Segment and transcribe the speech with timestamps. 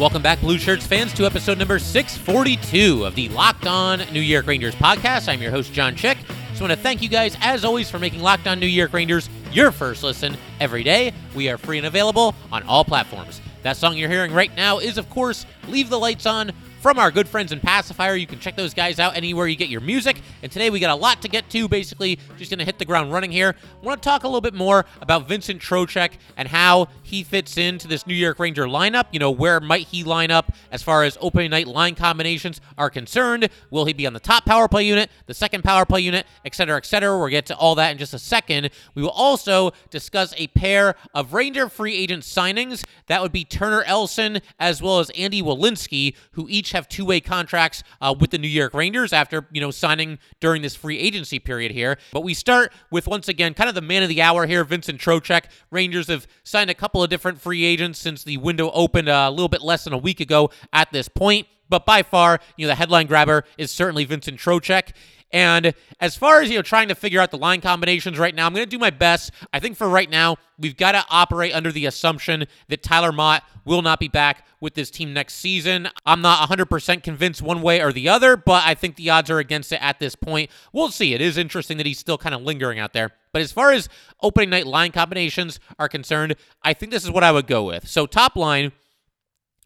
[0.00, 4.46] Welcome back, Blue Shirts fans, to episode number 642 of the Locked On New York
[4.46, 5.28] Rangers podcast.
[5.28, 6.16] I'm your host, John Chick.
[6.48, 9.28] Just want to thank you guys, as always, for making Locked On New York Rangers
[9.52, 11.12] your first listen every day.
[11.34, 13.42] We are free and available on all platforms.
[13.62, 16.50] That song you're hearing right now is, of course, Leave the Lights On
[16.80, 18.16] from our good friends in Pacifier.
[18.16, 20.22] You can check those guys out anywhere you get your music.
[20.42, 21.68] And today we got a lot to get to.
[21.68, 23.54] Basically, just going to hit the ground running here.
[23.82, 27.58] I want to talk a little bit more about Vincent Trocheck and how he fits
[27.58, 29.04] into this New York Ranger lineup.
[29.12, 32.88] You know, where might he line up as far as opening night line combinations are
[32.88, 33.50] concerned?
[33.70, 36.54] Will he be on the top power play unit, the second power play unit, et
[36.54, 37.18] cetera, et cetera?
[37.18, 38.70] We'll get to all that in just a second.
[38.94, 42.84] We will also discuss a pair of Ranger free agent signings.
[43.08, 47.82] That would be Turner Elson as well as Andy Welinski, who each have two-way contracts
[48.00, 51.72] uh, with the New York Rangers after you know signing during this free agency period
[51.72, 51.98] here.
[52.12, 55.00] But we start with once again kind of the man of the hour here, Vincent
[55.00, 55.44] Trocheck.
[55.70, 59.30] Rangers have signed a couple of different free agents since the window opened uh, a
[59.30, 61.46] little bit less than a week ago at this point.
[61.68, 64.90] But by far, you know, the headline grabber is certainly Vincent Trocheck.
[65.32, 68.46] And as far as you know, trying to figure out the line combinations right now,
[68.46, 69.30] I'm going to do my best.
[69.52, 73.42] I think for right now, we've got to operate under the assumption that Tyler Motte
[73.64, 75.88] will not be back with this team next season.
[76.04, 79.38] I'm not 100% convinced one way or the other, but I think the odds are
[79.38, 80.50] against it at this point.
[80.72, 81.14] We'll see.
[81.14, 83.12] It is interesting that he's still kind of lingering out there.
[83.32, 83.88] But as far as
[84.22, 87.88] opening night line combinations are concerned, I think this is what I would go with.
[87.88, 88.72] So top line,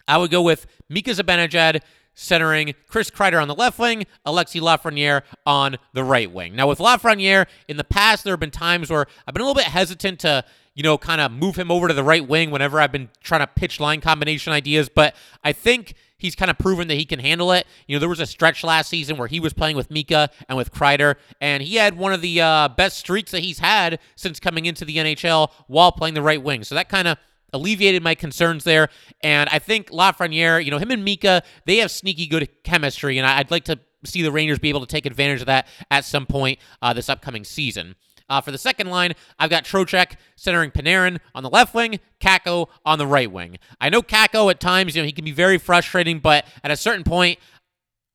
[0.07, 1.81] I would go with Mika Zibanejad,
[2.15, 6.55] centering Chris Kreider on the left wing, Alexi Lafreniere on the right wing.
[6.57, 9.61] Now, with Lafreniere, in the past, there have been times where I've been a little
[9.61, 10.45] bit hesitant to,
[10.75, 13.41] you know, kind of move him over to the right wing whenever I've been trying
[13.41, 17.19] to pitch line combination ideas, but I think he's kind of proven that he can
[17.19, 17.67] handle it.
[17.87, 20.57] You know, there was a stretch last season where he was playing with Mika and
[20.57, 24.41] with Kreider, and he had one of the uh, best streaks that he's had since
[24.41, 26.65] coming into the NHL while playing the right wing.
[26.65, 27.19] So that kind of
[27.55, 28.91] alleviated my concerns there.
[29.23, 33.27] And I think Lafreniere, you know, him and Mika, they have sneaky good chemistry, and
[33.27, 36.27] I'd like to see the Rangers be able to take advantage of that at some
[36.27, 37.95] point uh, this upcoming season.
[38.29, 42.69] Uh, for the second line, I've got Trocheck centering Panarin on the left wing, Kakko
[42.85, 43.59] on the right wing.
[43.81, 46.77] I know Kakko at times, you know, he can be very frustrating, but at a
[46.77, 47.39] certain point,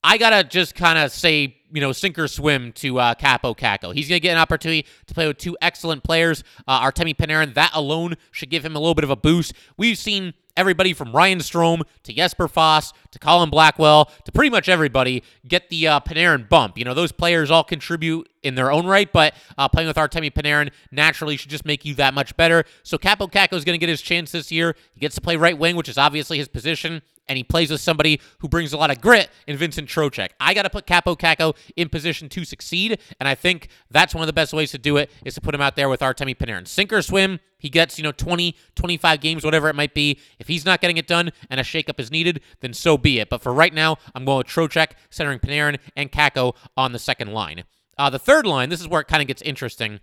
[0.03, 3.93] I gotta just kind of say, you know, sink or swim to uh, Kaapo Kakko.
[3.93, 6.43] He's gonna get an opportunity to play with two excellent players.
[6.67, 9.53] Uh, Artemi Panarin, that alone should give him a little bit of a boost.
[9.77, 14.67] We've seen everybody from Ryan Strome to Jesper Fast to Colin Blackwell to pretty much
[14.67, 16.77] everybody get the uh, Panarin bump.
[16.77, 20.31] You know, those players all contribute in their own right, but uh, playing with Artemi
[20.31, 22.65] Panarin naturally should just make you that much better.
[22.83, 24.75] So Kaapo Kakko is going to get his chance this year.
[24.93, 27.79] He gets to play right wing, which is obviously his position and he plays with
[27.79, 30.31] somebody who brings a lot of grit in Vincent Trocheck.
[30.39, 34.23] I got to put Kaapo Kakko in position to succeed, and I think that's one
[34.23, 36.35] of the best ways to do it is to put him out there with Artemi
[36.35, 36.67] Panarin.
[36.67, 40.19] Sink or swim, he gets, you know, 20, 25 games, whatever it might be.
[40.39, 43.29] If he's not getting it done and a shakeup is needed, then so be it.
[43.29, 47.31] But for right now, I'm going with Trocheck, centering Panarin and Kakko on the second
[47.31, 47.63] line.
[47.97, 49.99] Uh, the third line, this is where it kind of gets interesting.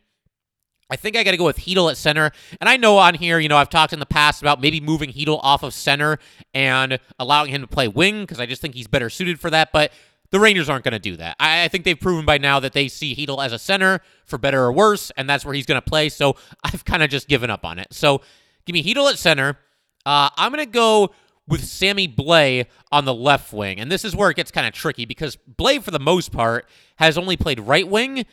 [0.89, 2.31] I think I got to go with Chytil at center.
[2.61, 5.13] And I know on here, you know, I've talked in the past about maybe moving
[5.13, 6.19] Chytil off of center
[6.55, 9.73] and allowing him to play wing because I just think he's better suited for that.
[9.73, 9.93] But
[10.31, 11.37] the Rangers aren't going to do that.
[11.41, 14.39] I, I, think they've proven by now that they see Chytil as a center for
[14.39, 16.09] better or worse, and that's where he's going to play.
[16.09, 17.89] So I've kind of just given up on it.
[17.93, 18.21] So
[18.65, 19.59] give me Chytil at center.
[20.05, 21.11] Uh, I'm going to go
[21.49, 23.79] with Sammy Blais on the left wing.
[23.79, 26.69] And this is where it gets kind of tricky because Blais, for the most part,
[26.97, 28.27] has only played right wing.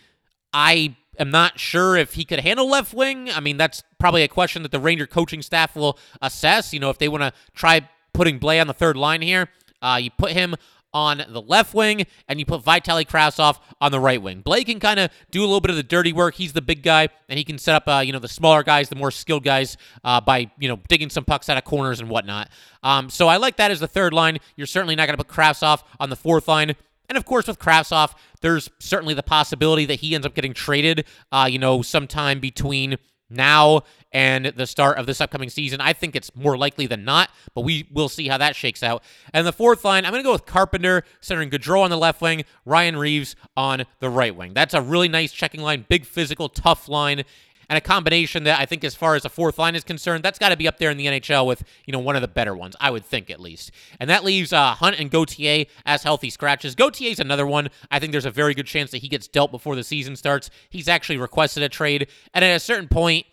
[0.51, 3.29] I am not sure if he could handle left wing.
[3.29, 6.73] I mean, that's probably a question that the Ranger coaching staff will assess.
[6.73, 9.49] You know, if they want to try putting Blais on the third line here,
[9.81, 10.55] uh, you put him
[10.93, 14.43] on the left wing and you put Vitali Kravtsov on the right wing.
[14.43, 16.35] Blais can kind of do a little bit of the dirty work.
[16.35, 18.89] He's the big guy and he can set up, uh, you know, the smaller guys,
[18.89, 22.09] the more skilled guys uh, by, you know, digging some pucks out of corners and
[22.09, 22.49] whatnot.
[22.83, 24.37] Um, so I like that as the third line.
[24.55, 26.75] You're certainly not going to put Kravtsov on the fourth line.
[27.09, 28.13] And of course, with Kravtsov,
[28.43, 32.97] there's certainly the possibility that he ends up getting traded, uh, you know, sometime between
[33.29, 33.81] now
[34.11, 35.81] and the start of this upcoming season.
[35.81, 39.01] I think it's more likely than not, but we will see how that shakes out.
[39.33, 42.21] And the fourth line, I'm going to go with Carpenter, centering Goodrow on the left
[42.21, 44.53] wing, Ryan Reaves on the right wing.
[44.53, 47.23] That's a really nice checking line, big physical, tough line.
[47.69, 50.39] And a combination that I think, as far as the fourth line is concerned, that's
[50.39, 52.55] got to be up there in the NHL with you know one of the better
[52.55, 53.71] ones, I would think at least.
[53.99, 56.75] And that leaves uh, Hunt and Gauthier as healthy scratches.
[56.75, 57.69] Gauthier's another one.
[57.91, 60.49] I think there's a very good chance that he gets dealt before the season starts.
[60.69, 63.25] He's actually requested a trade, and at a certain point,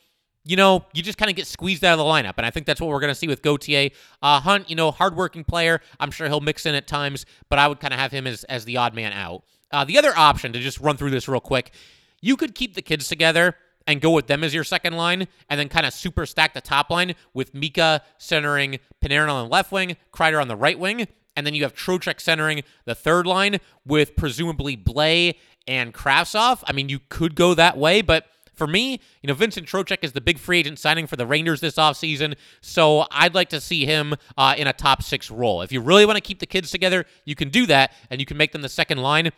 [0.44, 2.35] you know, you just kind of get squeezed out of the lineup.
[2.38, 3.91] And I think that's what we're going to see with Gauthier.
[4.23, 5.81] Uh, Hunt, you know, hardworking player.
[5.99, 8.44] I'm sure he'll mix in at times, but I would kind of have him as,
[8.44, 9.44] as the odd man out.
[9.71, 11.73] Uh, the other option, to just run through this real quick,
[12.21, 13.55] you could keep the kids together
[13.87, 16.61] and go with them as your second line, and then kind of super stack the
[16.61, 21.09] top line with Mika centering Panarin on the left wing, Kreider on the right wing,
[21.37, 25.37] and then you have Trocheck centering the third line with presumably Blais
[25.67, 26.62] and Kravtsov.
[26.67, 30.12] I mean, you could go that way, but for me, you know, Vincent Trocheck is
[30.12, 33.87] the big free agent signing for the Rangers this offseason, so I'd like to see
[33.87, 35.62] him uh, in a top six role.
[35.62, 38.26] If you really want to keep the kids together, you can do that, and you
[38.26, 39.31] can make them the second line.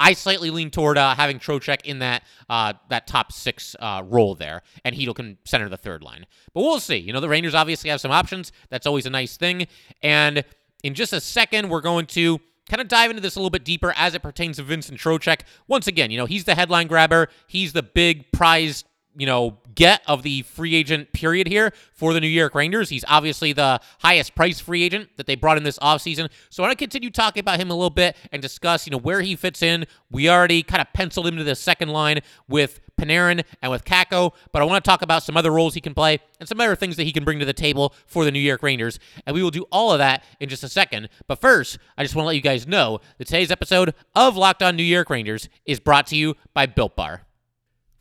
[0.00, 4.34] I slightly lean toward uh, having Trocheck in that uh, that top six uh, role
[4.34, 6.26] there, and Chytil can center the third line.
[6.52, 6.96] But we'll see.
[6.96, 8.52] You know, the Rangers obviously have some options.
[8.70, 9.66] That's always a nice thing.
[10.02, 10.44] And
[10.82, 13.64] in just a second, we're going to kind of dive into this a little bit
[13.64, 15.40] deeper as it pertains to Vincent Trocheck.
[15.68, 17.28] Once again, you know, he's the headline grabber.
[17.46, 18.84] He's the big prize,
[19.16, 22.88] you know, get of the free agent period here for the New York Rangers.
[22.88, 26.28] He's obviously the highest price free agent that they brought in this offseason.
[26.50, 28.98] So I want to continue talking about him a little bit and discuss, you know,
[28.98, 29.86] where he fits in.
[30.10, 34.32] We already kind of penciled him to the second line with Panarin and with Kakko,
[34.52, 36.76] but I want to talk about some other roles he can play and some other
[36.76, 38.98] things that he can bring to the table for the New York Rangers.
[39.26, 41.08] And we will do all of that in just a second.
[41.26, 44.62] But first, I just want to let you guys know that today's episode of Locked
[44.62, 47.22] On New York Rangers is brought to you by Built Bar.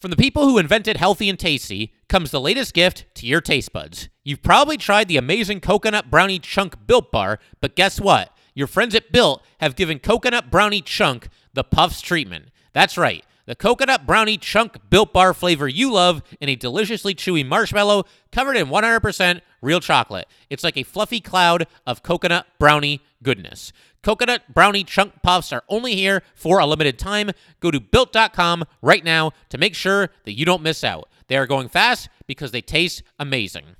[0.03, 3.71] From the people who invented healthy and tasty comes the latest gift to your taste
[3.71, 4.09] buds.
[4.25, 8.35] You've probably tried the amazing coconut brownie chunk built bar, but guess what?
[8.53, 12.49] Your friends at Built have given coconut brownie chunk the puffs treatment.
[12.73, 13.23] That's right.
[13.45, 18.57] The coconut brownie chunk built bar flavor you love in a deliciously chewy marshmallow covered
[18.57, 20.27] in 100% real chocolate.
[20.49, 23.71] It's like a fluffy cloud of coconut brownie goodness.
[24.03, 27.31] Coconut brownie chunk puffs are only here for a limited time.
[27.61, 31.09] Go to built.com right now to make sure that you don't miss out.
[31.27, 33.77] They are going fast because they taste amazing.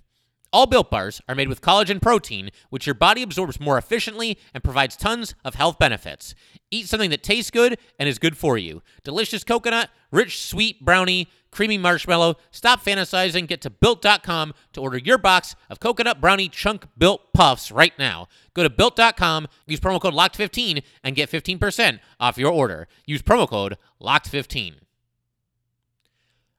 [0.54, 4.64] All built bars are made with collagen protein, which your body absorbs more efficiently and
[4.64, 6.36] provides tons of health benefits.
[6.70, 8.84] Eat something that tastes good and is good for you.
[9.04, 12.36] Delicious coconut, rich sweet brownie, creamy marshmallow.
[12.52, 13.48] Stop fantasizing.
[13.48, 18.28] Get to built.com to order your box of coconut brownie chunk built puffs right now.
[18.54, 22.88] Go to built.com, use promo code LOCKED15 and get 15% off your order.
[23.08, 24.83] Use promo code LOCKED15.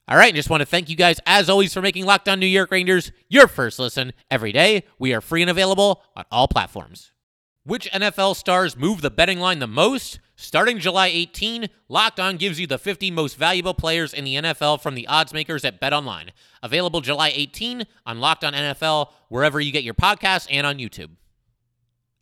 [0.07, 2.47] All right, just want to thank you guys, as always, for making Locked On New
[2.47, 4.85] York Rangers your first listen every day.
[4.99, 7.13] We are free and available on all platforms.
[7.65, 10.21] Which NFL stars move the betting line the most?
[10.37, 14.83] Starting July 18, Locked On gives you the 50 most valuable players in the NFL
[14.83, 16.31] from the odds makers at BetOnline.
[16.63, 21.13] Available July 18 on Locked On NFL, wherever you get your podcasts and on YouTube.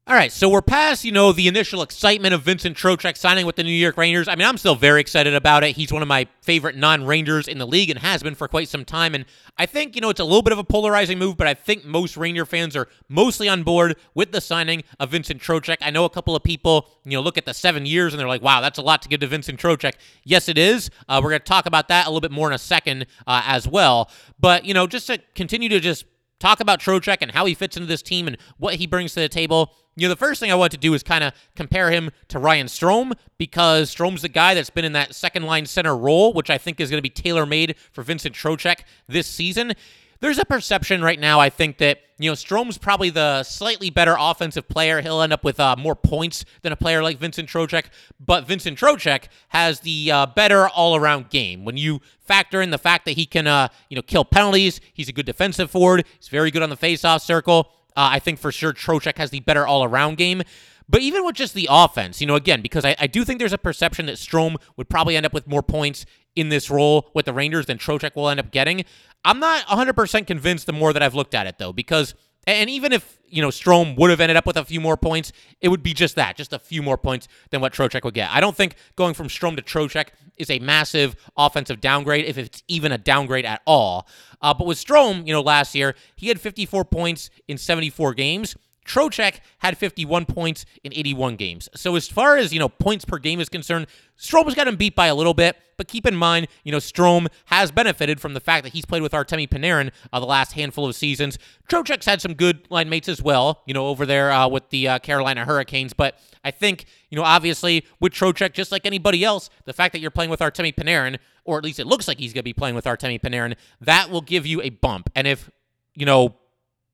[0.09, 3.55] All right, so we're past, you know, the initial excitement of Vincent Trocheck signing with
[3.55, 4.27] the New York Rangers.
[4.27, 5.77] I mean, I'm still very excited about it.
[5.77, 8.85] He's one of my favorite non-Rangers in the league and has been for quite some
[8.85, 9.15] time.
[9.15, 9.25] And
[9.59, 11.85] I think, you know, it's a little bit of a polarizing move, but I think
[11.85, 15.77] most Ranger fans are mostly on board with the signing of Vincent Trocheck.
[15.81, 18.27] I know a couple of people, you know, look at the seven years and they're
[18.27, 19.93] like, wow, that's a lot to give to Vincent Trocheck.
[20.25, 20.91] Yes, it is.
[21.09, 23.43] Uh, we're going to talk about that a little bit more in a second uh,
[23.47, 24.11] as well.
[24.41, 26.07] But, you know, just to continue to just
[26.43, 29.21] talk about Trocheck and how he fits into this team and what he brings to
[29.21, 29.73] the table.
[29.95, 32.39] You know, the first thing I want to do is kind of compare him to
[32.39, 36.49] Ryan Strome because Strome's the guy that's been in that second line center role, which
[36.49, 39.75] I think is going to be tailor made for Vincent Trocheck this season.
[40.21, 44.15] There's a perception right now, I think, that, you know, Strome's probably the slightly better
[44.17, 45.01] offensive player.
[45.01, 47.87] He'll end up with uh, more points than a player like Vincent Trocheck,
[48.25, 51.65] but Vincent Trocheck has the uh, better all around game.
[51.65, 55.09] When you factor in the fact that he can, uh, you know, kill penalties, he's
[55.09, 57.73] a good defensive forward, he's very good on the faceoff circle.
[57.97, 60.43] Uh, I think for sure Trocheck has the better all around game.
[60.89, 63.53] But even with just the offense, you know, again, because I, I, do think there's
[63.53, 67.25] a perception that Strome would probably end up with more points in this role with
[67.25, 68.85] the Rangers than Trocheck will end up getting.
[69.25, 72.15] I'm not 100% convinced the more that I've looked at it, though, because,
[72.47, 75.33] and even if, you know, Strome would have ended up with a few more points,
[75.61, 78.31] it would be just that, just a few more points than what Trocheck would get.
[78.31, 82.63] I don't think going from Strome to Trocheck is a massive offensive downgrade, if it's
[82.69, 84.09] even a downgrade at all.
[84.41, 88.57] Uh, but with Strome, you know, last year, he had 54 points in 74 games.
[88.87, 91.69] Trocheck had 51 points in 81 games.
[91.75, 93.87] So as far as, you know, points per game is concerned,
[94.19, 97.27] Strome's got him beat by a little bit, but keep in mind, you know, Strome
[97.47, 100.87] has benefited from the fact that he's played with Artemi Panarin uh, the last handful
[100.87, 101.39] of seasons.
[101.69, 104.89] Trocheck's had some good line mates as well, you know, over there uh, with the
[104.89, 109.51] uh, Carolina Hurricanes, but I think, you know, obviously with Trocheck, just like anybody else,
[109.65, 112.33] the fact that you're playing with Artemi Panarin, or at least it looks like he's
[112.33, 115.11] going to be playing with Artemi Panarin, that will give you a bump.
[115.15, 115.51] And if,
[115.95, 116.37] you know,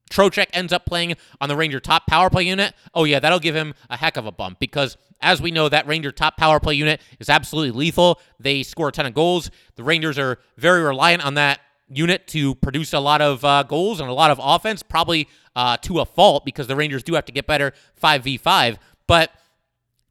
[0.08, 3.54] Trocheck ends up playing on the Ranger top power play unit, oh yeah, that'll give
[3.54, 6.74] him a heck of a bump because as we know, that Ranger top power play
[6.74, 8.20] unit is absolutely lethal.
[8.38, 9.50] They score a ton of goals.
[9.76, 14.00] The Rangers are very reliant on that unit to produce a lot of uh, goals
[14.00, 17.24] and a lot of offense, probably uh, to a fault because the Rangers do have
[17.24, 18.76] to get better 5v5.
[19.06, 19.32] But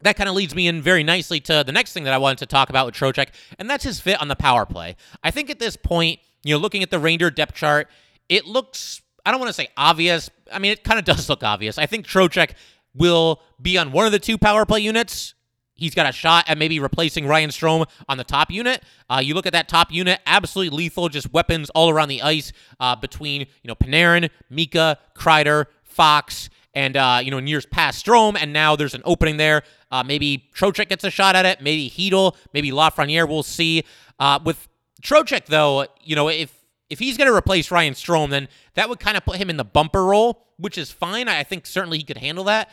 [0.01, 2.39] that kind of leads me in very nicely to the next thing that I wanted
[2.39, 4.95] to talk about with Trocheck, and that's his fit on the power play.
[5.23, 7.89] I think at this point, you know, looking at the Ranger depth chart,
[8.29, 10.29] it looks I don't want to say obvious.
[10.53, 11.77] I mean, it kind of does look obvious.
[11.77, 12.51] I think Trocheck
[12.95, 15.33] will be on one of the two power play units.
[15.75, 18.81] He's got a shot at maybe replacing Ryan Strome on the top unit.
[19.09, 22.53] Uh, you look at that top unit, absolutely lethal, just weapons all around the ice
[22.79, 28.05] uh, between you know Panarin, Mika, Kreider, Fox, and uh, you know in years past
[28.05, 29.61] Strome, and now there's an opening there.
[29.91, 31.61] Uh, maybe Trocheck gets a shot at it.
[31.61, 33.27] Maybe Chytil, maybe Lafreniere.
[33.27, 33.83] We'll see.
[34.19, 34.69] Uh, with
[35.03, 36.56] Trocheck, though, you know if
[36.89, 39.57] if he's going to replace Ryan Strome, then that would kind of put him in
[39.57, 41.27] the bumper role, which is fine.
[41.27, 42.69] I think certainly he could handle that.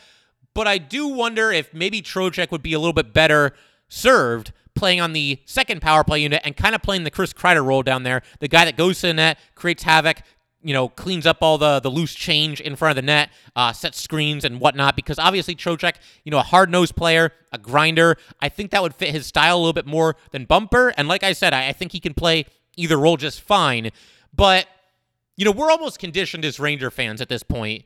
[0.55, 3.55] But I do wonder if maybe Trocheck would be a little bit better
[3.89, 7.65] served playing on the second power play unit and kind of playing the Chris Kreider
[7.65, 10.19] role down there, the guy that goes to the net, creates havoc,
[10.63, 13.73] you know, cleans up all the the loose change in front of the net, uh,
[13.73, 14.97] sets screens and whatnot.
[14.97, 18.17] Because obviously Trocheck, you know, a hard nosed player, a grinder.
[18.41, 20.93] I think that would fit his style a little bit more than Bumper.
[20.97, 23.91] And like I said, I, I think he can play either role just fine.
[24.35, 24.67] But,
[25.37, 27.85] you know, we're almost conditioned as Ranger fans at this point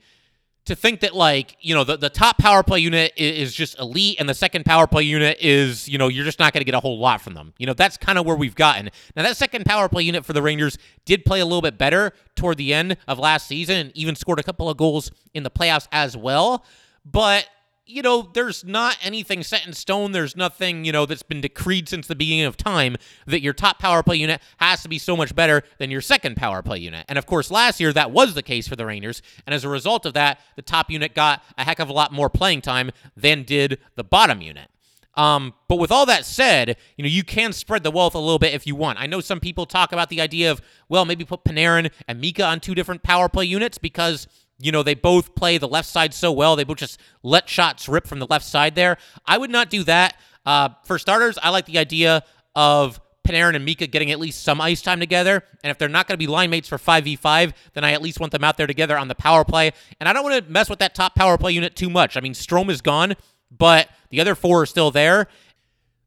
[0.65, 3.79] to think that, like, you know, the, the top power play unit is, is just
[3.79, 6.65] elite and the second power play unit is, you know, you're just not going to
[6.65, 7.55] get a whole lot from them.
[7.59, 8.91] You know, that's kind of where we've gotten.
[9.17, 10.77] Now, that second power play unit for the Rangers
[11.07, 14.39] did play a little bit better toward the end of last season and even scored
[14.39, 16.65] a couple of goals in the playoffs as well.
[17.05, 17.49] But
[17.89, 20.13] you know, there's not anything set in stone.
[20.13, 23.79] There's nothing, you know, that's been decreed since the beginning of time that your top
[23.79, 27.07] power play unit has to be so much better than your second power play unit.
[27.09, 29.23] And of course, last year that was the case for the Rangers.
[29.47, 32.13] And as a result of that, the top unit got a heck of a lot
[32.13, 34.69] more playing time than did the bottom unit.
[35.15, 38.39] Um, but with all that said, you know, you can spread the wealth a little
[38.39, 39.01] bit if you want.
[39.01, 42.45] I know some people talk about the idea of, well, maybe put Panarin and Mika
[42.45, 44.29] on two different power play units because
[44.59, 46.57] you know, they both play the left side so well.
[46.57, 48.99] They both just let shots rip from the left side there.
[49.25, 50.17] I would not do that.
[50.45, 52.25] Uh, for starters, I like the idea
[52.57, 55.45] of Panarin and Mika getting at least some ice time together.
[55.63, 58.19] And if they're not going to be line mates for 5v5, then I at least
[58.19, 59.73] want them out there together on the power play.
[60.01, 62.17] And I don't want to mess with that top power play unit too much.
[62.17, 63.15] I mean, Strome is gone,
[63.57, 65.29] but the other four are still there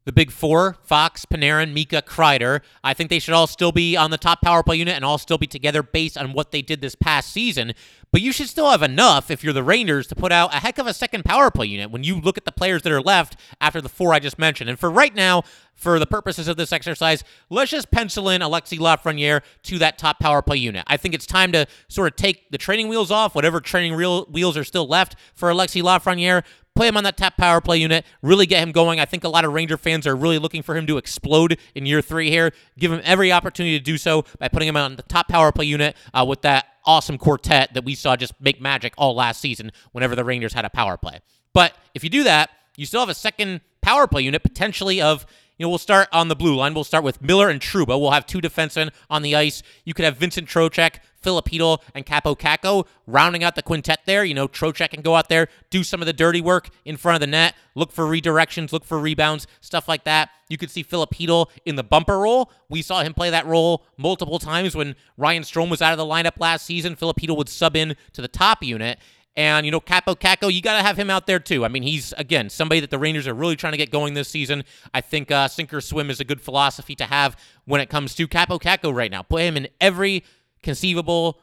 [0.04, 2.60] the big four Fox, Panarin, Mika, Kreider.
[2.82, 5.18] I think they should all still be on the top power play unit and all
[5.18, 7.72] still be together based on what they did this past season.
[8.10, 10.78] But you should still have enough if you're the Rangers to put out a heck
[10.78, 13.36] of a second power play unit when you look at the players that are left
[13.60, 14.68] after the four I just mentioned.
[14.68, 15.44] And for right now,
[15.74, 20.20] for the purposes of this exercise, let's just pencil in Alexi Lafreniere to that top
[20.20, 20.84] power play unit.
[20.86, 24.56] I think it's time to sort of take the training wheels off, whatever training wheels
[24.56, 28.46] are still left for Alexi Lafreniere, play him on that top power play unit, really
[28.46, 29.00] get him going.
[29.00, 31.86] I think a lot of Ranger fans are really looking for him to explode in
[31.86, 32.52] year three here.
[32.78, 35.66] Give him every opportunity to do so by putting him on the top power play
[35.66, 39.70] unit uh, with that awesome quartet that we saw just make magic all last season
[39.92, 41.20] whenever the Rangers had a power play.
[41.52, 45.26] But if you do that, you still have a second power play unit potentially of
[45.58, 46.74] you know, we'll start on the blue line.
[46.74, 48.00] We'll start with Miller and Trouba.
[48.00, 49.62] We'll have two defensemen on the ice.
[49.84, 54.24] You could have Vincent Trocheck, Filip Chytil, and Kaapo Kakko rounding out the quintet there.
[54.24, 57.16] You know, Trocheck can go out there, do some of the dirty work in front
[57.16, 60.30] of the net, look for redirections, look for rebounds, stuff like that.
[60.48, 62.50] You could see Filip Chytil in the bumper role.
[62.68, 66.04] We saw him play that role multiple times when Ryan Strome was out of the
[66.04, 66.96] lineup last season.
[66.96, 68.98] Filip Chytil would sub in to the top unit.
[69.34, 71.64] And, you know, Kaapo Kakko, you got to have him out there too.
[71.64, 74.28] I mean, he's, again, somebody that the Rangers are really trying to get going this
[74.28, 74.62] season.
[74.92, 78.14] I think uh, sink or swim is a good philosophy to have when it comes
[78.16, 79.22] to Kaapo Kakko right now.
[79.22, 80.24] Put him in every
[80.62, 81.40] conceivable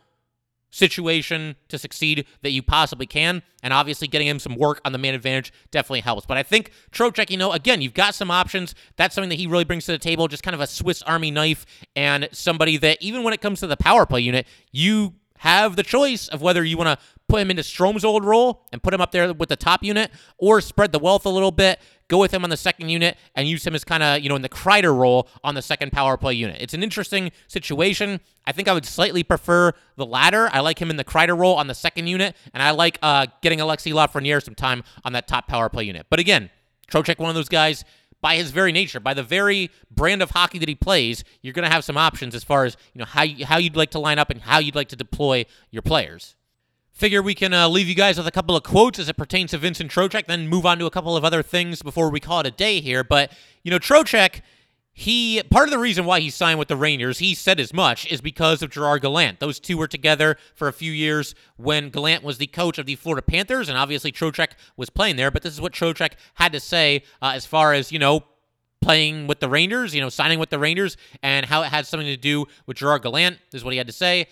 [0.72, 3.42] situation to succeed that you possibly can.
[3.64, 6.26] And obviously, getting him some work on the man advantage definitely helps.
[6.26, 8.76] But I think Trocheck, you know, again, you've got some options.
[8.96, 11.32] That's something that he really brings to the table, just kind of a Swiss Army
[11.32, 15.76] knife and somebody that, even when it comes to the power play unit, you have
[15.76, 18.94] the choice of whether you want to put him into Strome's old role and put
[18.94, 22.18] him up there with the top unit, or spread the wealth a little bit, go
[22.18, 24.42] with him on the second unit, and use him as kind of, you know, in
[24.42, 26.58] the Kreider role on the second power play unit.
[26.60, 28.20] It's an interesting situation.
[28.48, 30.50] I think I would slightly prefer the latter.
[30.52, 33.28] I like him in the Kreider role on the second unit, and I like uh,
[33.42, 36.08] getting Alexi Lafreniere some time on that top power play unit.
[36.10, 36.50] But again,
[36.92, 37.86] Trocheck, one of those guys
[38.22, 41.68] by his very nature, by the very brand of hockey that he plays, you're going
[41.68, 44.00] to have some options as far as you know how you, how you'd like to
[44.00, 46.36] line up and how you'd like to deploy your players.
[46.92, 49.52] Figure we can uh, leave you guys with a couple of quotes as it pertains
[49.52, 52.42] to Vincent Trocheck, then move on to a couple of other things before we call
[52.42, 53.06] it a day here.
[53.06, 53.32] But
[53.64, 54.42] you know, Trocheck
[55.00, 58.06] he part of the reason why he signed with the Rangers, he said as much,
[58.12, 59.40] is because of Gerard Gallant.
[59.40, 62.96] Those two were together for a few years when Gallant was the coach of the
[62.96, 65.32] Florida Panthers, and obviously Trocheck was playing there.
[65.32, 68.26] But this is what Trocheck had to say uh, as far as you know
[68.82, 72.08] playing with the Rangers, you know, signing with the Rangers, and how it had something
[72.08, 73.38] to do with Gerard Gallant.
[73.52, 74.22] This is what he had to say.
[74.24, 74.28] It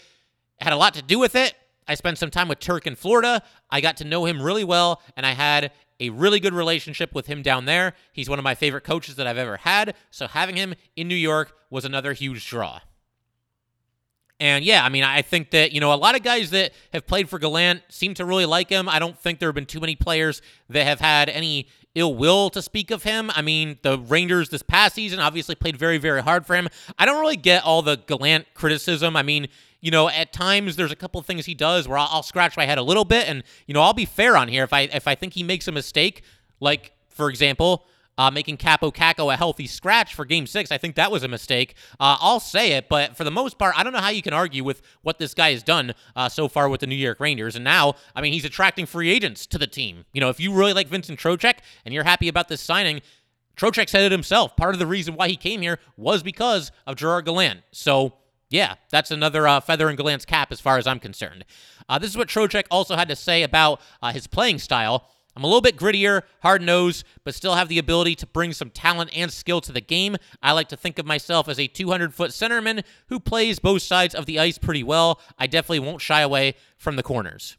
[0.60, 1.54] had a lot to do with it.
[1.88, 3.42] I spent some time with Turk in Florida.
[3.70, 7.28] I got to know him really well, and I had a really good relationship with
[7.28, 7.94] him down there.
[8.14, 9.96] He's one of my favorite coaches that I've ever had.
[10.12, 12.80] So having him in New York was another huge draw.
[14.40, 17.08] And yeah, I mean, I think that, you know, a lot of guys that have
[17.08, 18.88] played for Gallant seem to really like him.
[18.88, 22.52] I don't think there have been too many players that have had any ill will
[22.52, 23.32] to speak of him.
[23.34, 26.68] I mean, the Rangers this past season obviously played very, very hard for him.
[27.00, 29.16] I don't really get all the Gallant criticism.
[29.16, 29.48] I mean,
[29.82, 32.58] you know, at times there's a couple of things he does where I'll, I'll, scratch
[32.58, 34.82] my head a little bit, and you know, I'll be fair on here if I
[34.82, 36.24] if I think he makes a mistake,
[36.60, 37.86] like for example.
[38.20, 41.28] Uh, making Kaapo Kakko a healthy scratch for Game Six, I think that was a
[41.28, 41.76] mistake.
[42.00, 44.34] Uh, I'll say it, but for the most part, I don't know how you can
[44.34, 47.56] argue with what this guy has done uh, so far with the New York Rangers.
[47.56, 50.06] And now, I mean, he's attracting free agents to the team.
[50.14, 53.04] You know, if you really like Vincent Trocheck and you're happy about this signing,
[53.56, 54.58] Trocheck said it himself.
[54.58, 57.62] Part of the reason why he came here was because of Gerard Gallant.
[57.72, 58.14] So
[58.50, 61.46] yeah, that's another uh, feather in Gallant's cap as far as I'm concerned.
[61.90, 65.10] Uh, this is what Trocheck also had to say about uh, his playing style.
[65.36, 68.72] I'm a little bit grittier, hard nosed, but still have the ability to bring some
[68.72, 70.16] talent and skill to the game.
[70.42, 74.16] I like to think of myself as a 200 foot centerman who plays both sides
[74.16, 75.22] of the ice pretty well.
[75.38, 77.56] I definitely won't shy away from the corners.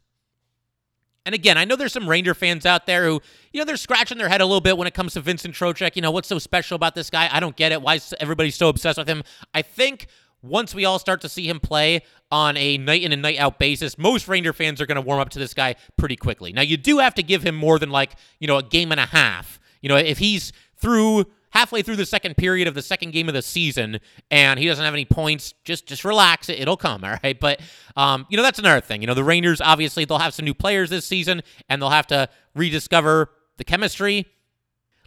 [1.25, 3.21] And again, I know there's some Ranger fans out there who,
[3.53, 5.95] you know, they're scratching their head a little bit when it comes to Vincent Trocheck.
[5.95, 7.29] You know, what's so special about this guy?
[7.31, 7.81] I don't get it.
[7.83, 9.23] Why is everybody so obsessed with him?
[9.55, 10.07] I think
[10.43, 13.59] once we all start to see him play on a night in and night out
[13.59, 16.53] basis, most Ranger fans are going to warm up to this guy pretty quickly.
[16.53, 19.01] Now, you do have to give him more than like, you know, a game and
[19.01, 19.59] a half.
[19.81, 23.35] You know, if he's through halfway through the second period of the second game of
[23.35, 23.99] the season
[24.31, 26.49] and he doesn't have any points, just just relax.
[26.49, 27.39] It, it'll come, all right?
[27.39, 27.61] But
[27.97, 29.01] um, you know, that's another thing.
[29.01, 32.07] You know, the Rangers obviously they'll have some new players this season and they'll have
[32.09, 34.27] to rediscover the chemistry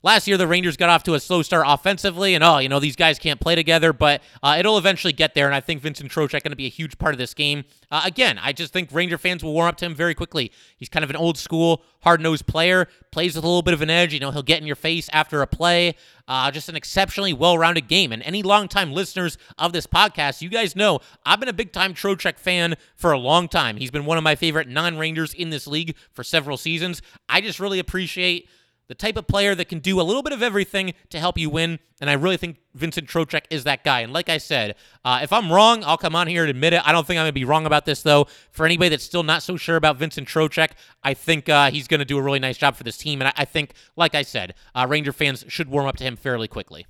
[0.03, 2.79] Last year, the Rangers got off to a slow start offensively, and oh, you know,
[2.79, 6.11] these guys can't play together, but uh, it'll eventually get there, and I think Vincent
[6.11, 7.65] Trocheck going to be a huge part of this game.
[7.91, 10.51] Uh, again, I just think Ranger fans will warm up to him very quickly.
[10.75, 13.81] He's kind of an old school, hard nosed player, plays with a little bit of
[13.83, 14.11] an edge.
[14.11, 15.95] You know, he'll get in your face after a play.
[16.27, 18.11] Uh, just an exceptionally well rounded game.
[18.11, 21.93] And any longtime listeners of this podcast, you guys know I've been a big time
[21.93, 23.77] Trocheck fan for a long time.
[23.77, 27.01] He's been one of my favorite non Rangers in this league for several seasons.
[27.27, 28.47] I just really appreciate
[28.91, 31.49] the type of player that can do a little bit of everything to help you
[31.49, 31.79] win.
[32.01, 34.01] And I really think Vincent Trocheck is that guy.
[34.01, 34.75] And like I said,
[35.05, 36.85] uh, if I'm wrong, I'll come on here and admit it.
[36.85, 38.27] I don't think I'm going to be wrong about this, though.
[38.51, 40.71] For anybody that's still not so sure about Vincent Trocheck,
[41.05, 43.21] I think uh, he's going to do a really nice job for this team.
[43.21, 46.17] And I, I think, like I said, uh, Ranger fans should warm up to him
[46.17, 46.85] fairly quickly.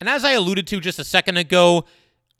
[0.00, 1.84] And as I alluded to just a second ago,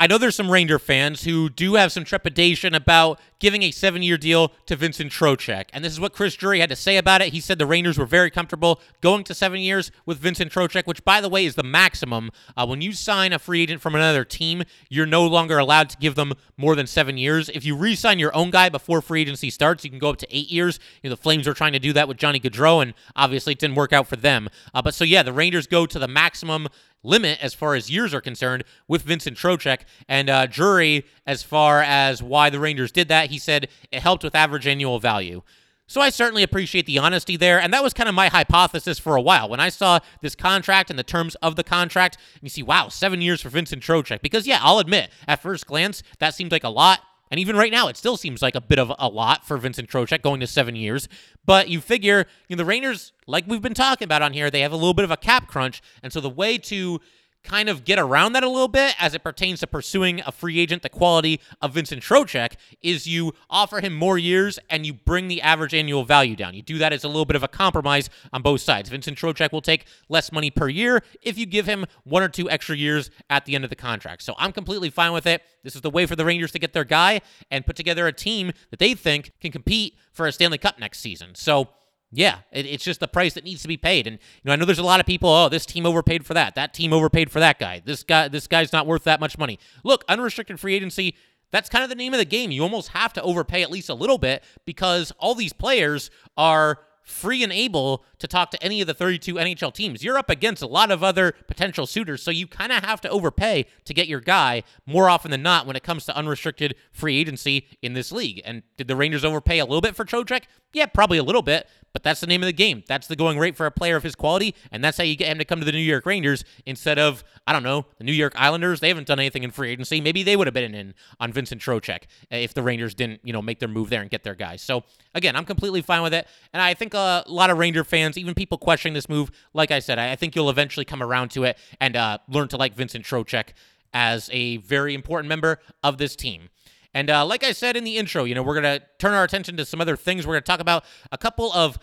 [0.05, 4.03] I know there's some Ranger fans who do have some trepidation about giving a seven
[4.03, 5.71] year deal to Vincent Trocheck.
[5.73, 7.33] And this is what Chris Drury had to say about it.
[7.33, 11.03] He said the Rangers were very comfortable going to seven years with Vincent Trocheck, which,
[11.07, 12.31] by the way, is the maximum.
[12.55, 15.97] Uh, when you sign a free agent from another team, you're no longer allowed to
[15.97, 17.49] give them more than seven years.
[17.49, 20.19] If you re sign your own guy before free agency starts, you can go up
[20.19, 20.81] to eight years.
[21.03, 23.59] You know, the Flames are trying to do that with Johnny Gaudreau, and obviously it
[23.59, 24.51] didn't work out for them.
[24.75, 26.69] Uh, but so, yeah, the Rangers go to the maximum
[27.05, 29.83] limit as far as years are concerned with Vincent Trocheck.
[30.09, 34.25] And uh, Drury, as far as why the Rangers did that, he said it helped
[34.25, 35.43] with average annual value.
[35.87, 37.61] So I certainly appreciate the honesty there.
[37.61, 39.49] And that was kind of my hypothesis for a while.
[39.51, 43.21] When I saw this contract and the terms of the contract, you see, wow, seven
[43.21, 44.23] years for Vincent Trocheck.
[44.23, 47.01] Because, yeah, I'll admit, at first glance, that seemed like a lot.
[47.31, 49.89] And even right now, it still seems like a bit of a lot for Vincent
[49.89, 51.09] Trocheck going to seven years.
[51.45, 54.61] But you figure, you know, the Rangers, like we've been talking about on here, they
[54.61, 55.83] have a little bit of a cap crunch.
[56.03, 57.01] And so the way to
[57.45, 60.59] kind of get around that a little bit as it pertains to pursuing a free
[60.59, 65.29] agent the quality of Vincent Trocheck is you offer him more years and you bring
[65.29, 66.55] the average annual value down.
[66.55, 68.89] You do that as a little bit of a compromise on both sides.
[68.89, 72.51] Vincent Trocheck will take less money per year if you give him one or two
[72.51, 74.23] extra years at the end of the contract.
[74.23, 75.43] So I'm completely fine with it.
[75.63, 78.13] This is the way for the Rangers to get their guy and put together a
[78.13, 81.35] team that they think can compete for a Stanley Cup next season.
[81.35, 81.69] So
[82.15, 84.07] yeah, it, it's just the price that needs to be paid.
[84.07, 85.29] And you know, I know there's a lot of people.
[85.29, 86.55] Oh, this team overpaid for that.
[86.55, 87.83] That team overpaid for that guy.
[87.85, 89.59] This guy, this guy's not worth that much money.
[89.83, 91.17] Look, unrestricted free agency.
[91.51, 92.51] That's kind of the name of the game.
[92.51, 96.79] You almost have to overpay at least a little bit because all these players are
[97.05, 100.03] free and able to talk to any of the 32 NHL teams.
[100.03, 103.09] You're up against a lot of other potential suitors, so you kind of have to
[103.11, 107.19] overpay to get your guy more often than not when it comes to unrestricted free
[107.19, 108.41] agency in this league.
[108.45, 110.45] And did the Rangers overpay a little bit for Trocheck?
[110.73, 112.83] Yeah, probably a little bit, but that's the name of the game.
[112.87, 115.29] That's the going rate for a player of his quality, and that's how you get
[115.29, 118.13] him to come to the New York Rangers instead of, I don't know, the New
[118.13, 118.81] York Islanders.
[118.81, 120.01] They haven't done anything in free agency.
[120.01, 123.41] Maybe they would have been in on Vincent Trocheck if the Rangers didn't, you know,
[123.41, 124.61] make their move there and get their guys.
[124.61, 124.83] So,
[125.15, 126.27] again, I'm completely fine with it.
[126.53, 129.79] And I think a lot of Ranger fans, even people questioning this move, like I
[129.79, 133.05] said, I think you'll eventually come around to it and uh, learn to like Vincent
[133.05, 133.51] Trocheck
[133.93, 136.49] as a very important member of this team.
[136.95, 139.25] And uh, like I said in the intro, you know, we're going to turn our
[139.25, 140.27] attention to some other things.
[140.27, 141.79] We're going to talk about a couple of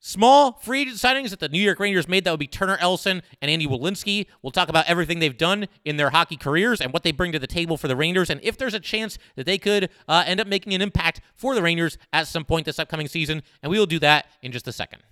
[0.00, 3.20] Small free agent signings that the New York Rangers made that would be Turner Elson
[3.42, 4.26] and Andy Welinski.
[4.42, 7.38] We'll talk about everything they've done in their hockey careers and what they bring to
[7.40, 10.40] the table for the Rangers, and if there's a chance that they could uh, end
[10.40, 13.42] up making an impact for the Rangers at some point this upcoming season.
[13.60, 15.02] And we will do that in just a second.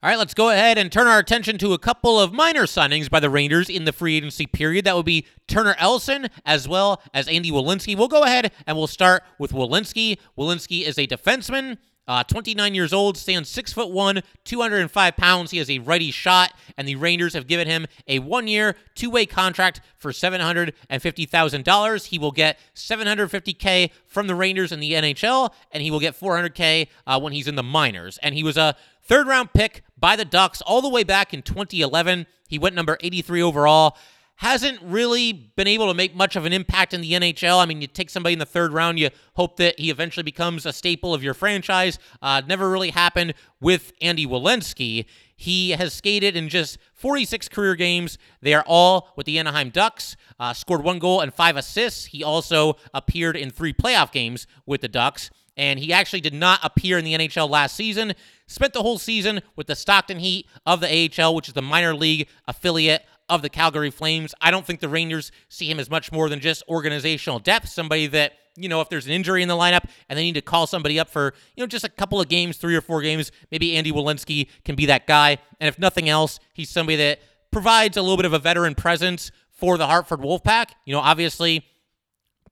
[0.00, 3.10] All right, let's go ahead and turn our attention to a couple of minor signings
[3.10, 4.84] by the Rangers in the free agency period.
[4.84, 7.98] That would be Turner Elson as well as Andy Welinski.
[7.98, 10.18] We'll go ahead and we'll start with Welinski.
[10.38, 11.78] Welinski is a defenseman.
[12.06, 15.50] Uh, 29 years old, stands six foot one, 205 pounds.
[15.50, 19.82] He has a righty shot, and the Rangers have given him a one-year, two-way contract
[19.98, 22.06] for $750,000.
[22.06, 26.88] He will get 750k from the Rangers in the NHL, and he will get 400k
[27.06, 28.18] uh, when he's in the minors.
[28.22, 32.26] And he was a third-round pick by the Ducks all the way back in 2011.
[32.48, 33.96] He went number 83 overall
[34.38, 37.60] hasn't really been able to make much of an impact in the NHL.
[37.60, 40.64] I mean, you take somebody in the third round, you hope that he eventually becomes
[40.64, 41.98] a staple of your franchise.
[42.22, 45.06] Uh, never really happened with Andy Welinski.
[45.34, 48.16] He has skated in just 46 career games.
[48.40, 50.14] They are all with the Anaheim Ducks.
[50.38, 52.06] Uh, scored one goal and five assists.
[52.06, 55.30] He also appeared in three playoff games with the Ducks.
[55.58, 58.14] And he actually did not appear in the NHL last season.
[58.46, 61.94] Spent the whole season with the Stockton Heat of the AHL, which is the minor
[61.94, 64.34] league affiliate of the Calgary Flames.
[64.40, 68.06] I don't think the Rangers see him as much more than just organizational depth, somebody
[68.06, 70.66] that, you know, if there's an injury in the lineup and they need to call
[70.66, 73.76] somebody up for, you know, just a couple of games, three or four games, maybe
[73.76, 75.38] Andy Welinski can be that guy.
[75.60, 77.18] And if nothing else, he's somebody that
[77.50, 80.70] provides a little bit of a veteran presence for the Hartford Wolfpack.
[80.86, 81.66] You know, obviously,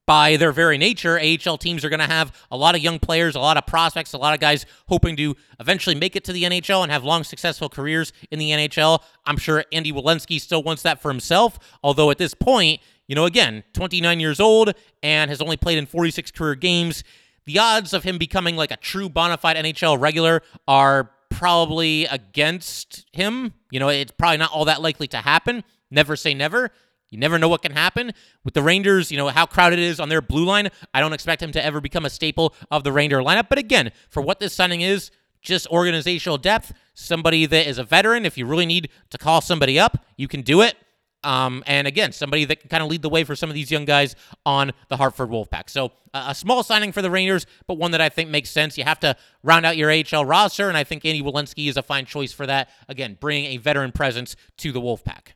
[0.06, 3.34] by their very nature, AHL teams are going to have a lot of young players,
[3.34, 6.44] a lot of prospects, a lot of guys hoping to eventually make it to the
[6.44, 9.02] NHL and have long, successful careers in the NHL.
[9.26, 13.24] I'm sure Andy Welinski still wants that for himself, although at this point, you know,
[13.24, 17.04] again, 29 years old and has only played in 46 career games.
[17.44, 23.06] The odds of him becoming like a true bona fide NHL regular are probably against
[23.12, 23.52] him.
[23.70, 25.62] You know, it's probably not all that likely to happen.
[25.90, 26.70] Never say never.
[27.10, 28.12] You never know what can happen.
[28.44, 31.12] With the Rangers, you know, how crowded it is on their blue line, I don't
[31.12, 33.48] expect him to ever become a staple of the Ranger lineup.
[33.48, 38.26] But again, for what this signing is, just organizational depth, somebody that is a veteran.
[38.26, 40.74] If you really need to call somebody up, you can do it.
[41.22, 43.70] Um, and again, somebody that can kind of lead the way for some of these
[43.70, 44.14] young guys
[44.44, 45.70] on the Hartford Wolfpack.
[45.70, 48.76] So uh, a small signing for the Rangers, but one that I think makes sense.
[48.78, 51.82] You have to round out your AHL roster, and I think Andy Welinski is a
[51.82, 52.68] fine choice for that.
[52.88, 55.35] Again, bringing a veteran presence to the Wolfpack.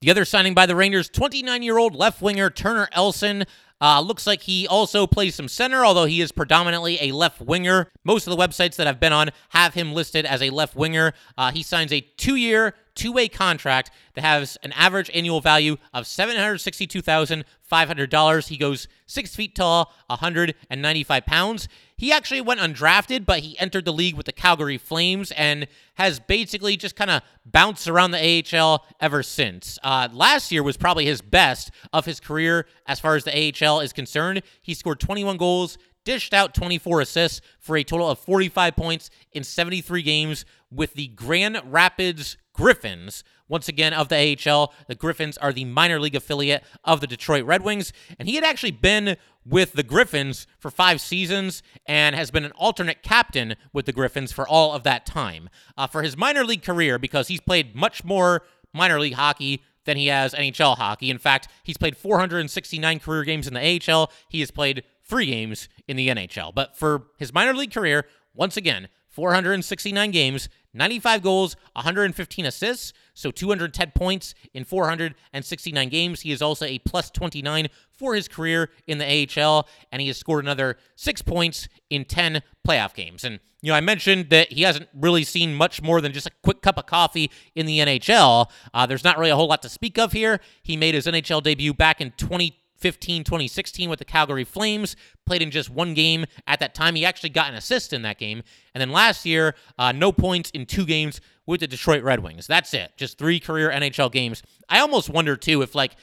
[0.00, 3.44] The other signing by the Rangers, 29 year old left winger Turner Elson.
[3.80, 7.90] Uh, looks like he also plays some center, although he is predominantly a left winger.
[8.04, 11.14] Most of the websites that I've been on have him listed as a left winger.
[11.36, 15.76] Uh, he signs a two year, two way contract that has an average annual value
[15.94, 18.48] of $762,500.
[18.48, 21.68] He goes six feet tall, 195 pounds.
[21.96, 26.20] He actually went undrafted, but he entered the league with the Calgary Flames and has
[26.20, 29.78] basically just kind of bounced around the AHL ever since.
[29.82, 33.80] Uh, last year was probably his best of his career as far as the AHL
[33.80, 34.42] is concerned.
[34.60, 39.44] He scored 21 goals, dished out 24 assists for a total of 45 points in
[39.44, 43.22] 73 games with the Grand Rapids Griffins.
[43.46, 47.44] Once again, of the AHL, the Griffins are the minor league affiliate of the Detroit
[47.44, 47.92] Red Wings.
[48.18, 49.16] And he had actually been
[49.46, 54.32] with the Griffins for five seasons and has been an alternate captain with the Griffins
[54.32, 55.48] for all of that time.
[55.76, 58.42] Uh, for his minor league career, because he's played much more
[58.74, 61.08] minor league hockey than he has NHL hockey.
[61.08, 64.10] In fact, he's played 469 career games in the AHL.
[64.28, 66.52] He has played three games in the NHL.
[66.52, 73.32] But for his minor league career, once again, 469 games, 95 goals, 115 assists, so
[73.32, 76.20] 210 points in 469 games.
[76.20, 80.18] He is also a plus 29 for his career in the AHL, and he has
[80.18, 83.24] scored another six points in 10 playoff games.
[83.24, 86.32] And, you know, I mentioned that he hasn't really seen much more than just a
[86.44, 88.48] quick cup of coffee in the NHL.
[88.72, 90.38] Uh, there's not really a whole lot to speak of here.
[90.62, 94.96] He made his NHL debut back in 20- 15 2016 with the Calgary Flames.
[95.26, 96.94] Played in just one game at that time.
[96.94, 98.42] He actually got an assist in that game.
[98.74, 102.46] And then last year, uh, no points in two games with the Detroit Red Wings.
[102.46, 102.92] That's it.
[102.96, 104.42] Just three career NHL games.
[104.68, 105.96] I almost wonder, too, if, like,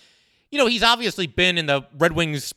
[0.51, 2.53] you know, he's obviously been in the Red Wings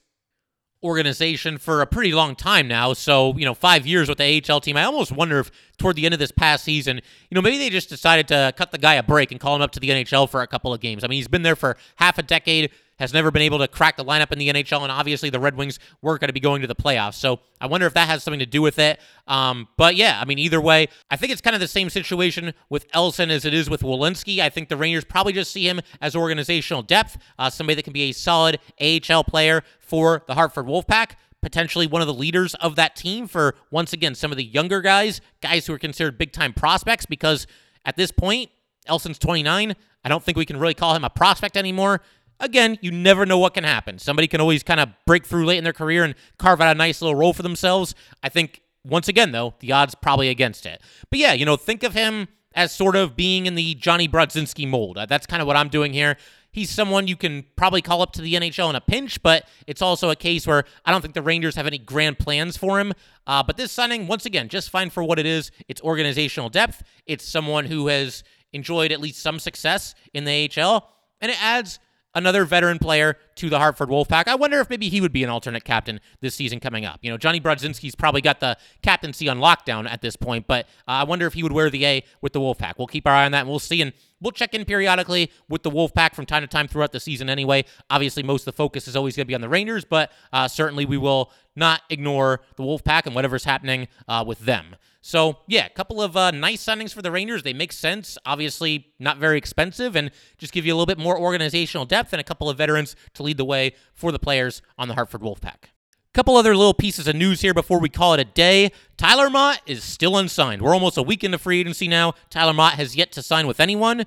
[0.83, 2.93] organization for a pretty long time now.
[2.93, 4.77] So, you know, five years with the AHL team.
[4.77, 7.01] I almost wonder if toward the end of this past season,
[7.31, 9.63] you know, maybe they just decided to cut the guy a break and call him
[9.63, 11.03] up to the NHL for a couple of games.
[11.03, 13.97] I mean, he's been there for half a decade has never been able to crack
[13.97, 16.61] the lineup in the NHL, and obviously the Red Wings weren't going to be going
[16.63, 17.15] to the playoffs.
[17.15, 19.01] So I wonder if that has something to do with it.
[19.27, 22.55] Um, but yeah, I mean, either way, I think it's kind of the same situation
[22.69, 24.41] with Elson as it is with Welinski.
[24.41, 27.93] I think the Rangers probably just see him as organizational depth, uh, somebody that can
[27.93, 32.77] be a solid AHL player for the Hartford Wolfpack potentially one of the leaders of
[32.77, 36.33] that team for once again some of the younger guys, guys who are considered big
[36.33, 37.47] time prospects because
[37.85, 38.51] at this point,
[38.87, 39.75] Elson's 29.
[40.05, 42.01] I don't think we can really call him a prospect anymore
[42.41, 43.99] again, you never know what can happen.
[43.99, 46.79] Somebody can always kind of break through late in their career and carve out a
[46.79, 47.95] nice little role for themselves.
[48.23, 50.81] I think, once again, though, the odds probably against it.
[51.11, 54.69] But yeah, you know, think of him as sort of being in the Jonny Brodzinski
[54.69, 54.99] mold.
[54.99, 56.17] Uh, that's kind of what I'm doing here.
[56.51, 59.83] He's someone you can probably call up to the NHL in a pinch, but it's
[59.83, 62.95] also a case where I don't think the Rangers have any grand plans for him.
[63.27, 65.51] Uh, but this signing, once again, just fine for what it is.
[65.69, 66.83] It's organizational depth.
[67.07, 70.89] It's someone who has enjoyed at least some success in the AHL,
[71.21, 71.79] and it adds
[72.15, 74.29] another veteran player to the Hartford Wolfpack.
[74.29, 76.99] I wonder if maybe he would be an alternate captain this season coming up.
[77.03, 80.93] You know, Jonny Brodzinski's probably got the captaincy on lockdown at this point, but uh,
[80.93, 82.75] I wonder if he would wear the A with the Wolfpack.
[82.79, 83.83] We'll keep our eye on that and we'll see.
[83.83, 87.31] And we'll check in periodically with the Wolfpack from time to time throughout the season
[87.31, 87.65] anyway.
[87.91, 90.49] Obviously, most of the focus is always going to be on the Rangers, but uh,
[90.49, 94.77] certainly we will not ignore the Wolfpack and whatever's happening uh, with them.
[95.09, 97.43] So, yeah, a couple of uh, nice signings for the Rangers.
[97.43, 98.19] They make sense.
[98.27, 102.21] Obviously, not very expensive and just give you a little bit more organizational depth and
[102.21, 105.71] a couple of veterans to lead the way for the players on the Hartford Wolfpack.
[106.13, 108.71] Couple other little pieces of news here before we call it a day.
[108.99, 110.61] Tyler Motte is still unsigned.
[110.61, 112.13] We're almost a week into free agency now.
[112.29, 114.05] Tyler Motte has yet to sign with anyone.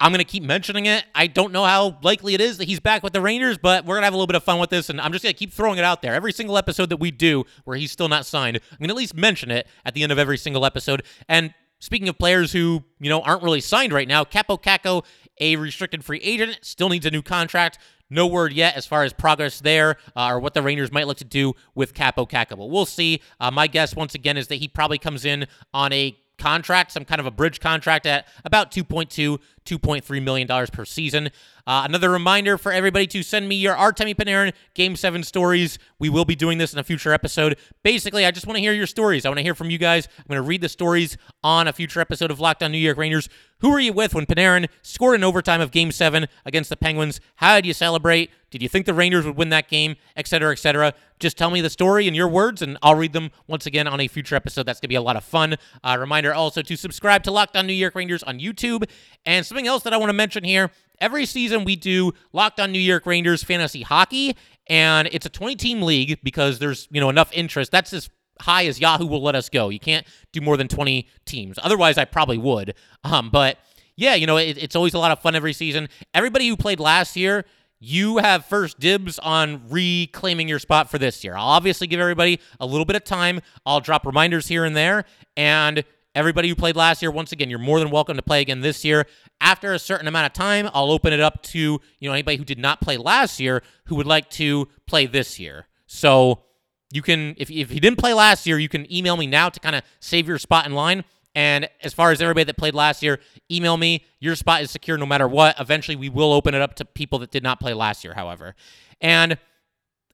[0.00, 1.04] I'm going to keep mentioning it.
[1.14, 3.94] I don't know how likely it is that he's back with the Rangers, but we're
[3.94, 5.38] going to have a little bit of fun with this, and I'm just going to
[5.38, 6.14] keep throwing it out there.
[6.14, 8.98] Every single episode that we do where he's still not signed, I'm going to at
[8.98, 11.04] least mention it at the end of every single episode.
[11.28, 15.04] And speaking of players who, you know, aren't really signed right now, Kaapo Kakko,
[15.40, 17.78] a restricted free agent, still needs a new contract.
[18.10, 21.16] No word yet as far as progress there uh, or what the Rangers might look
[21.18, 22.58] to do with Kaapo Kakko.
[22.58, 23.22] But we'll see.
[23.40, 27.04] Uh, my guess, once again, is that he probably comes in on a contract, some
[27.04, 31.30] kind of a bridge contract at about 2.2, 2.3 million dollars per season.
[31.66, 35.78] Uh, another reminder for everybody to send me your Artemi Panarin Game 7 stories.
[35.98, 37.56] We will be doing this in a future episode.
[37.82, 39.24] Basically, I just want to hear your stories.
[39.24, 40.06] I want to hear from you guys.
[40.18, 42.98] I'm going to read the stories on a future episode of Locked On New York
[42.98, 43.30] Rangers.
[43.60, 47.18] Who were you with when Panarin scored in overtime of Game 7 against the Penguins?
[47.36, 48.30] How did you celebrate?
[48.50, 49.96] Did you think the Rangers would win that game?
[50.16, 50.52] Etc.
[50.52, 50.92] Etc.
[51.18, 54.00] Just tell me the story in your words, and I'll read them once again on
[54.00, 54.64] a future episode.
[54.66, 55.56] That's going to be a lot of fun.
[55.82, 58.84] Uh, reminder also to subscribe to Locked On New York Rangers on YouTube.
[59.24, 62.72] And something else that I want to mention here every season we do Locked On
[62.72, 64.36] New York Rangers fantasy hockey,
[64.66, 67.70] and it's a 20 team league because there's you know enough interest.
[67.70, 69.68] That's as high as Yahoo will let us go.
[69.68, 71.56] You can't do more than 20 teams.
[71.62, 72.74] Otherwise, I probably would.
[73.04, 73.58] Um, but
[73.94, 75.88] yeah, you know it, it's always a lot of fun every season.
[76.12, 77.44] Everybody who played last year.
[77.86, 81.36] You have first dibs on reclaiming your spot for this year.
[81.36, 83.42] I'll obviously give everybody a little bit of time.
[83.66, 85.04] I'll drop reminders here and there.
[85.36, 88.60] And Everybody who played last year, once again, you're more than welcome to play again
[88.60, 89.06] this year.
[89.40, 92.44] After a certain amount of time, I'll open it up to you know anybody who
[92.44, 95.66] did not play last year who would like to play this year.
[95.86, 96.44] So
[96.92, 99.58] you can, if if you didn't play last year, you can email me now to
[99.58, 101.04] kind of save your spot in line.
[101.34, 103.18] And as far as everybody that played last year,
[103.50, 104.04] email me.
[104.20, 105.58] Your spot is secure no matter what.
[105.58, 108.54] Eventually, we will open it up to people that did not play last year, however.
[109.00, 109.36] And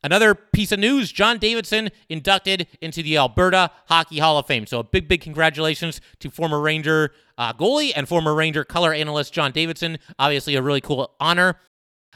[0.02, 4.66] Another piece of news John Davidson inducted into the Alberta Hockey Hall of Fame.
[4.66, 9.32] So, a big, big congratulations to former Ranger uh, goalie and former Ranger color analyst
[9.32, 9.98] John Davidson.
[10.18, 11.56] Obviously, a really cool honor.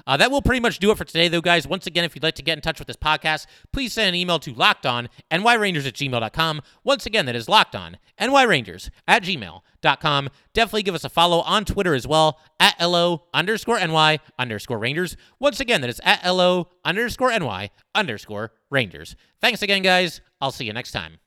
[0.07, 1.67] Uh, that will pretty much do it for today, though, guys.
[1.67, 4.15] Once again, if you'd like to get in touch with this podcast, please send an
[4.15, 6.63] email to lockedonnyrangers at gmail.com.
[6.83, 10.29] Once again, that is lockedonnyrangers at gmail.com.
[10.53, 15.17] Definitely give us a follow on Twitter as well, at LO underscore NY underscore Rangers.
[15.39, 19.17] Once again, that is at LO underscore NY underscore Rangers.
[19.41, 20.21] Thanks again, guys.
[20.41, 21.19] I'll see you next time.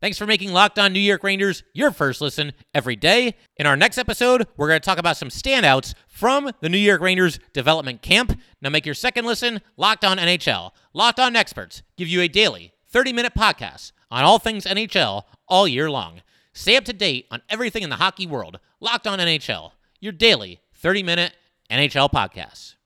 [0.00, 3.34] Thanks for making Locked On New York Rangers your first listen every day.
[3.58, 7.02] In our next episode, we're going to talk about some standouts from the New York
[7.02, 8.40] Rangers development camp.
[8.62, 10.70] Now make your second listen Locked On NHL.
[10.94, 15.68] Locked On experts give you a daily 30 minute podcast on all things NHL all
[15.68, 16.22] year long.
[16.54, 18.58] Stay up to date on everything in the hockey world.
[18.80, 21.36] Locked On NHL, your daily 30 minute
[21.70, 22.76] NHL podcast.